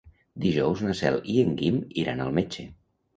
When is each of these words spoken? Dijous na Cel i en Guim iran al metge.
Dijous 0.43 0.79
na 0.85 0.95
Cel 1.01 1.17
i 1.33 1.35
en 1.41 1.51
Guim 1.59 1.77
iran 2.05 2.25
al 2.25 2.33
metge. 2.39 2.65